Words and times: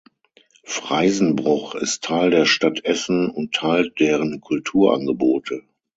Freisenbruch 0.65 1.75
ist 1.75 2.03
Teil 2.03 2.31
der 2.31 2.45
Stadt 2.45 2.83
Essen 2.85 3.29
und 3.29 3.53
teilt 3.53 3.99
deren 3.99 4.41
Kulturangebote. 4.41 5.61